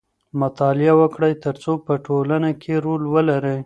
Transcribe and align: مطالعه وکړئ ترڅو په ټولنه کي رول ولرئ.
مطالعه 0.41 0.93
وکړئ 1.01 1.33
ترڅو 1.45 1.71
په 1.85 1.93
ټولنه 2.05 2.49
کي 2.61 2.73
رول 2.83 3.01
ولرئ. 3.13 3.59